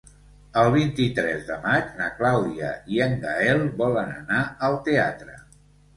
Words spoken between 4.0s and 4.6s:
anar